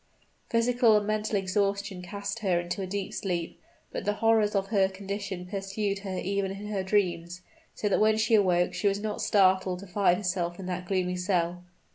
Physical 0.49 0.97
and 0.97 1.05
mental 1.05 1.35
exhaustion 1.35 2.01
cast 2.01 2.39
her 2.39 2.59
into 2.59 2.81
a 2.81 2.87
deep 2.87 3.13
sleep; 3.13 3.61
but 3.91 4.03
the 4.03 4.13
horrors 4.15 4.55
of 4.55 4.69
her 4.69 4.87
condition 4.89 5.45
pursued 5.45 5.99
her 5.99 6.17
even 6.17 6.49
in 6.49 6.69
her 6.69 6.81
dreams; 6.81 7.41
so 7.75 7.87
that 7.87 7.99
when 7.99 8.17
she 8.17 8.33
awoke 8.33 8.73
she 8.73 8.87
was 8.87 8.99
not 8.99 9.21
startled 9.21 9.77
to 9.77 9.85
find 9.85 10.17
herself 10.17 10.59
in 10.59 10.65
that 10.65 10.87
gloomy 10.87 11.15
cell. 11.17 11.63